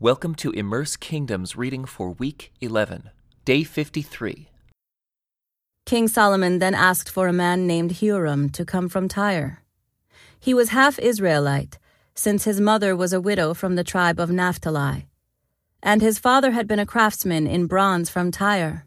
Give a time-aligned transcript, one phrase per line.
[0.00, 3.10] Welcome to Immerse Kingdoms reading for week 11,
[3.44, 4.48] day 53.
[5.86, 9.64] King Solomon then asked for a man named Huram to come from Tyre.
[10.38, 11.80] He was half Israelite,
[12.14, 15.08] since his mother was a widow from the tribe of Naphtali,
[15.82, 18.86] and his father had been a craftsman in bronze from Tyre.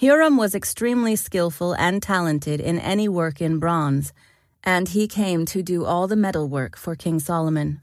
[0.00, 4.14] Huram was extremely skillful and talented in any work in bronze,
[4.64, 7.82] and he came to do all the metalwork for King Solomon.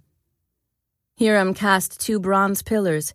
[1.19, 3.13] Huram cast two bronze pillars,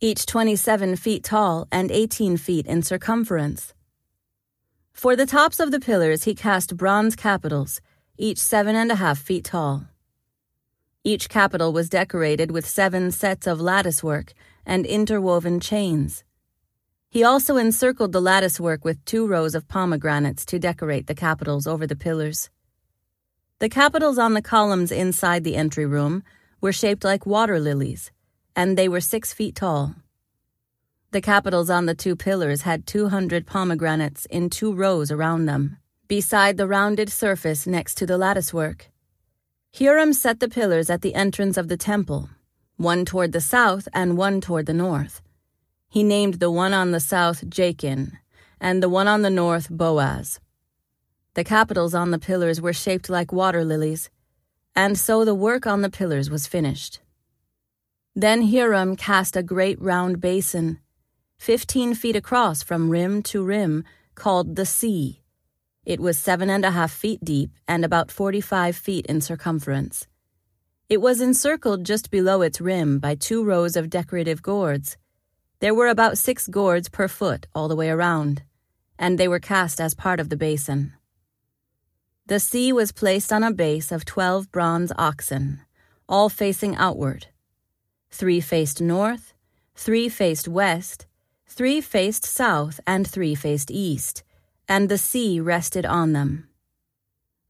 [0.00, 3.72] each 27 feet tall and 18 feet in circumference.
[4.92, 7.80] For the tops of the pillars, he cast bronze capitals,
[8.18, 9.84] each seven and a half feet tall.
[11.04, 14.32] Each capital was decorated with seven sets of latticework
[14.66, 16.24] and interwoven chains.
[17.08, 21.86] He also encircled the latticework with two rows of pomegranates to decorate the capitals over
[21.86, 22.50] the pillars.
[23.60, 26.24] The capitals on the columns inside the entry room
[26.64, 28.10] were shaped like water lilies,
[28.56, 29.94] and they were six feet tall.
[31.10, 35.76] The capitals on the two pillars had 200 pomegranates in two rows around them,
[36.08, 38.90] beside the rounded surface next to the latticework.
[39.78, 42.30] Hiram set the pillars at the entrance of the temple,
[42.78, 45.20] one toward the south and one toward the north.
[45.90, 48.12] He named the one on the south Jachin,
[48.58, 50.40] and the one on the north Boaz.
[51.34, 54.08] The capitals on the pillars were shaped like water lilies,
[54.76, 57.00] and so the work on the pillars was finished.
[58.14, 60.78] Then Hiram cast a great round basin,
[61.36, 65.22] fifteen feet across from rim to rim, called the sea.
[65.84, 70.06] It was seven and a half feet deep and about forty five feet in circumference.
[70.88, 74.96] It was encircled just below its rim by two rows of decorative gourds.
[75.60, 78.42] There were about six gourds per foot all the way around,
[78.98, 80.92] and they were cast as part of the basin.
[82.26, 85.60] The sea was placed on a base of twelve bronze oxen,
[86.08, 87.26] all facing outward.
[88.10, 89.34] Three faced north,
[89.74, 91.06] three faced west,
[91.46, 94.22] three faced south, and three faced east,
[94.66, 96.48] and the sea rested on them.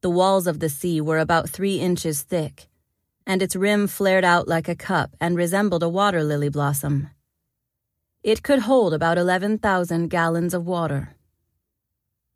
[0.00, 2.66] The walls of the sea were about three inches thick,
[3.24, 7.10] and its rim flared out like a cup and resembled a water lily blossom.
[8.24, 11.14] It could hold about 11,000 gallons of water.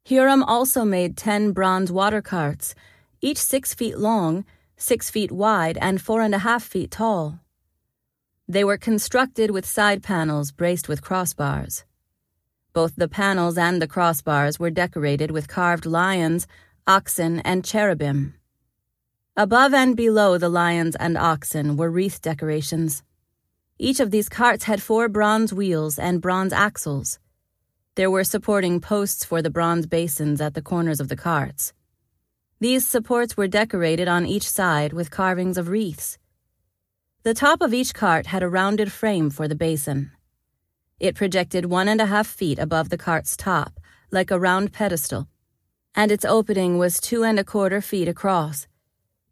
[0.09, 2.75] Huram also made ten bronze water carts,
[3.21, 4.47] each six feet long,
[4.79, 7.41] six feet wide, and four and a half feet tall.
[8.49, 11.85] They were constructed with side panels braced with crossbars.
[12.73, 16.47] Both the panels and the crossbars were decorated with carved lions,
[16.87, 18.33] oxen, and cherubim.
[19.37, 23.03] Above and below the lions and oxen were wreath decorations.
[23.79, 27.19] Each of these carts had four bronze wheels and bronze axles.
[27.99, 31.73] There were supporting posts for the bronze basins at the corners of the carts.
[32.61, 36.17] These supports were decorated on each side with carvings of wreaths.
[37.25, 40.13] The top of each cart had a rounded frame for the basin.
[41.01, 43.81] It projected one and a half feet above the cart's top,
[44.13, 45.27] like a round pedestal,
[45.93, 48.69] and its opening was two and a quarter feet across.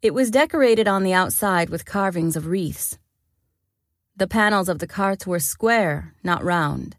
[0.02, 2.98] It was decorated on the outside with carvings of wreaths.
[4.16, 6.96] The panels of the carts were square, not round.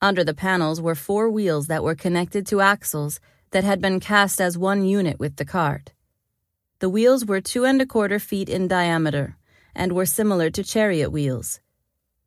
[0.00, 3.18] Under the panels were four wheels that were connected to axles
[3.50, 5.92] that had been cast as one unit with the cart.
[6.78, 9.36] The wheels were two and a quarter feet in diameter
[9.74, 11.60] and were similar to chariot wheels.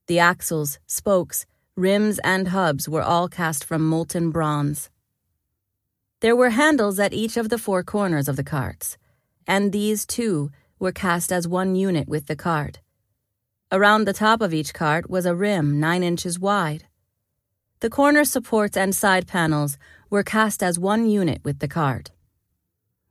[0.07, 1.45] The axles, spokes,
[1.77, 4.89] rims, and hubs were all cast from molten bronze.
[6.19, 8.97] There were handles at each of the four corners of the carts,
[9.47, 12.81] and these, too, were cast as one unit with the cart.
[13.71, 16.85] Around the top of each cart was a rim nine inches wide.
[17.81, 19.79] The corner supports and side panels
[20.11, 22.11] were cast as one unit with the cart.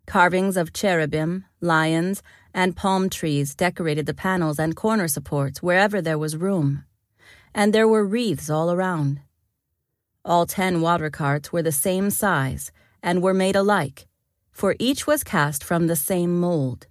[0.06, 2.22] Carvings of cherubim, lions,
[2.54, 6.84] and palm trees decorated the panels and corner supports wherever there was room,
[7.52, 9.20] and there were wreaths all around.
[10.24, 12.70] All ten water carts were the same size
[13.02, 14.06] and were made alike,
[14.52, 16.86] for each was cast from the same mold.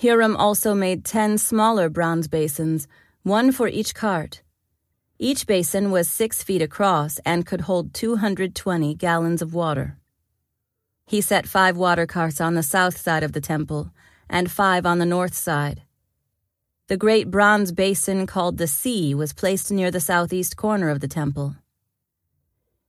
[0.00, 2.86] Hiram also made ten smaller bronze basins,
[3.24, 4.42] one for each cart
[5.22, 9.98] each basin was six feet across and could hold 220 gallons of water.
[11.06, 13.90] He set five water carts on the south side of the temple
[14.30, 15.82] and five on the north side.
[16.86, 21.08] The great bronze basin called the Sea was placed near the southeast corner of the
[21.08, 21.56] temple.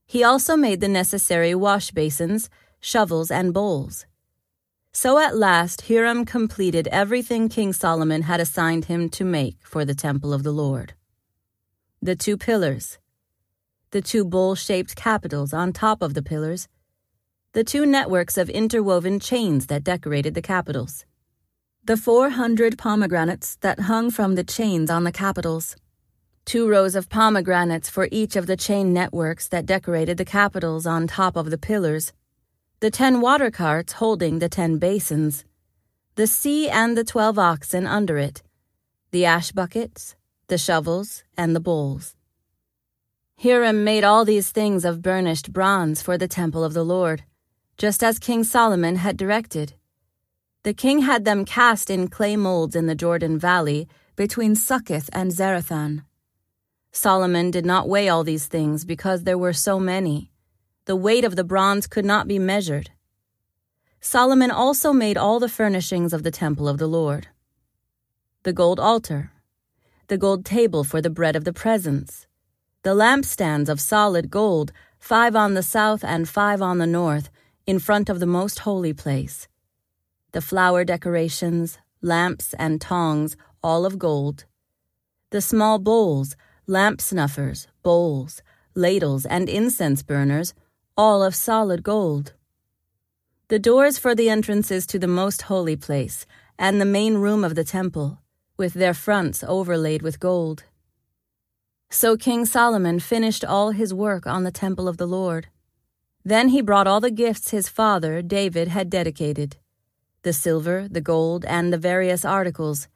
[0.05, 2.49] He also made the necessary wash basins,
[2.79, 4.05] shovels, and bowls.
[4.93, 9.95] So at last Hiram completed everything King Solomon had assigned him to make for the
[9.95, 10.93] temple of the Lord
[12.03, 12.97] the two pillars,
[13.91, 16.67] the two bowl shaped capitals on top of the pillars,
[17.53, 21.05] the two networks of interwoven chains that decorated the capitals,
[21.83, 25.75] the four hundred pomegranates that hung from the chains on the capitals,
[26.43, 31.05] two rows of pomegranates for each of the chain networks that decorated the capitals on
[31.05, 32.13] top of the pillars,
[32.79, 35.45] the ten water carts holding the ten basins,
[36.15, 38.41] the sea and the twelve oxen under it,
[39.11, 40.15] the ash buckets,
[40.51, 42.13] the shovels, and the bowls.
[43.41, 47.23] Hiram made all these things of burnished bronze for the temple of the Lord,
[47.77, 49.75] just as King Solomon had directed.
[50.63, 53.87] The king had them cast in clay molds in the Jordan Valley
[54.17, 56.03] between Succoth and Zarethan.
[56.91, 60.31] Solomon did not weigh all these things because there were so many.
[60.83, 62.91] The weight of the bronze could not be measured.
[64.01, 67.29] Solomon also made all the furnishings of the temple of the Lord
[68.43, 69.31] the gold altar,
[70.11, 72.27] the gold table for the bread of the presence,
[72.83, 77.29] the lampstands of solid gold, five on the south and five on the north,
[77.65, 79.47] in front of the most holy place.
[80.33, 84.43] The flower decorations, lamps, and tongs, all of gold,
[85.29, 86.35] the small bowls,
[86.67, 88.41] lamp snuffers, bowls,
[88.75, 90.53] ladles, and incense burners,
[90.97, 92.33] all of solid gold.
[93.47, 96.25] The doors for the entrances to the most holy place,
[96.59, 98.19] and the main room of the temple,
[98.57, 100.63] with their fronts overlaid with gold.
[101.89, 105.47] So King Solomon finished all his work on the temple of the Lord.
[106.23, 109.57] Then he brought all the gifts his father, David, had dedicated
[110.23, 112.87] the silver, the gold, and the various articles,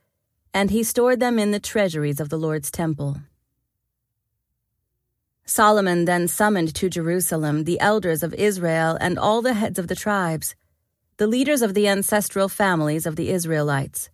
[0.54, 3.18] and he stored them in the treasuries of the Lord's temple.
[5.46, 9.96] Solomon then summoned to Jerusalem the elders of Israel and all the heads of the
[9.96, 10.56] tribes,
[11.18, 14.10] the leaders of the ancestral families of the Israelites.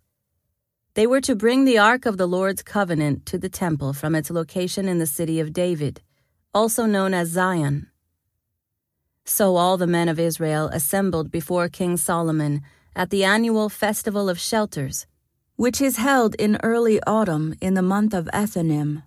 [0.94, 4.28] They were to bring the ark of the Lord's covenant to the temple from its
[4.28, 6.02] location in the city of David,
[6.52, 7.88] also known as Zion.
[9.24, 12.60] So all the men of Israel assembled before King Solomon
[12.94, 15.06] at the annual Festival of Shelters,
[15.56, 19.02] which is held in early autumn in the month of Ethanim.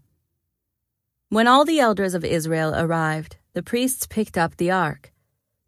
[1.30, 5.12] When all the elders of Israel arrived, the priests picked up the ark.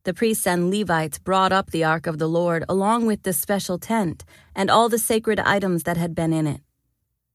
[0.07, 3.77] The priests and Levites brought up the ark of the Lord along with the special
[3.77, 4.24] tent
[4.56, 6.62] and all the sacred items that had been in it.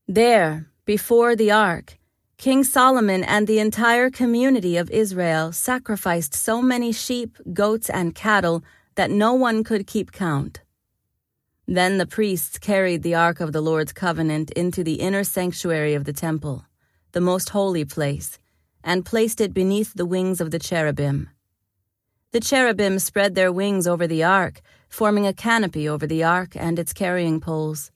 [0.08, 1.98] There, before the ark,
[2.38, 8.64] King Solomon and the entire community of Israel sacrificed so many sheep, goats, and cattle
[8.94, 10.62] that no one could keep count.
[11.68, 16.06] Then the priests carried the ark of the Lord's covenant into the inner sanctuary of
[16.06, 16.64] the temple,
[17.12, 18.38] the most holy place,
[18.82, 21.28] and placed it beneath the wings of the cherubim.
[22.32, 26.78] The cherubim spread their wings over the ark, forming a canopy over the ark and
[26.78, 27.90] its carrying poles.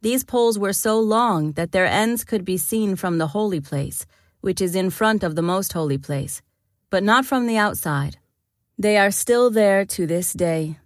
[0.00, 4.06] These poles were so long that their ends could be seen from the holy place,
[4.42, 6.40] which is in front of the most holy place,
[6.88, 8.16] but not from the outside.
[8.78, 10.78] They are still there to this day.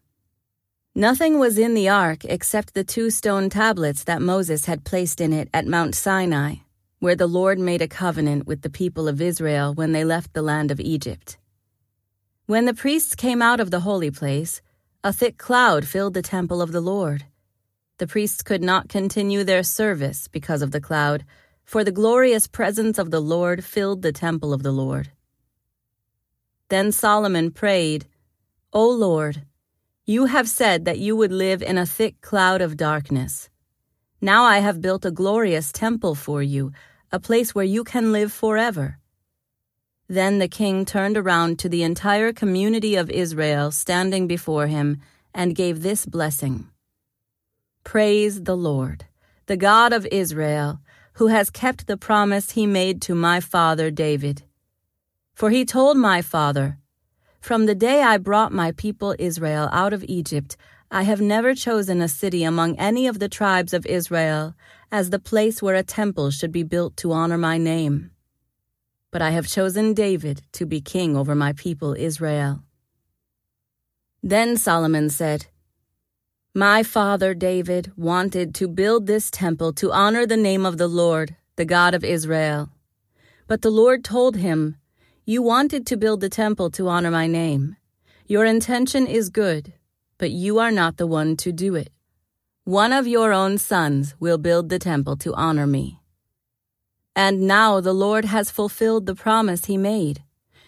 [0.94, 5.35] Nothing was in the ark except the two stone tablets that Moses had placed in
[5.35, 6.55] it at Mount Sinai,
[7.00, 10.41] where the Lord made a covenant with the people of Israel when they left the
[10.41, 11.37] land of Egypt.
[12.47, 14.63] When the priests came out of the holy place,
[15.03, 17.25] a thick cloud filled the temple of the Lord.
[17.99, 21.25] The priests could not continue their service because of the cloud,
[21.65, 25.11] for the glorious presence of the Lord filled the temple of the Lord.
[26.69, 28.07] Then Solomon prayed,
[28.73, 29.43] O Lord,
[30.05, 33.51] you have said that you would live in a thick cloud of darkness.
[34.21, 36.71] Now I have built a glorious temple for you,
[37.11, 39.00] a place where you can live forever.
[40.09, 45.01] Then the king turned around to the entire community of Israel standing before him
[45.35, 46.69] and gave this blessing
[47.83, 49.07] Praise the Lord,
[49.47, 50.81] the God of Israel,
[51.15, 54.43] who has kept the promise he made to my father David.
[55.35, 56.79] For he told my father,
[57.41, 60.57] from the day I brought my people Israel out of Egypt,
[60.91, 64.55] I have never chosen a city among any of the tribes of Israel
[64.91, 68.11] as the place where a temple should be built to honor my name.
[69.16, 72.62] But I have chosen David to be king over my people Israel.
[74.23, 75.46] Then Solomon said,
[76.52, 81.35] My father David wanted to build this temple to honor the name of the Lord,
[81.56, 82.68] the God of Israel.
[83.46, 84.76] But the Lord told him,
[85.25, 87.76] you wanted to build the temple to honor my name.
[88.26, 89.73] Your intention is good,
[90.18, 91.88] but you are not the one to do it.
[92.64, 96.00] One of your own sons will build the temple to honor me.
[97.16, 100.23] And now the Lord has fulfilled the promise he made.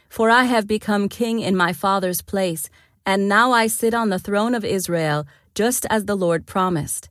[0.08, 2.68] For I have become king in my father's place,
[3.06, 7.08] and now I sit on the throne of Israel, just as the Lord promised.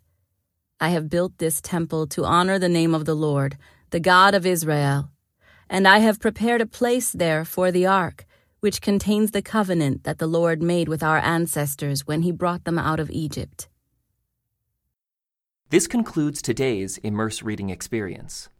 [0.81, 3.57] I have built this temple to honor the name of the Lord,
[3.91, 5.11] the God of Israel
[5.69, 8.25] and I have prepared a place there for the ark,
[8.59, 12.79] which contains the covenant that the Lord made with our ancestors when he brought them
[12.79, 13.67] out of Egypt.
[15.69, 18.49] This concludes today's Immerse Reading Experience.